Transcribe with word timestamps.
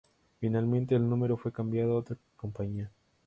Finalmente 0.39 0.95
el 0.95 1.07
número 1.07 1.37
fue 1.37 1.51
cambiado 1.53 1.91
a 1.91 1.97
otra 1.99 2.17
compañía. 2.35 2.89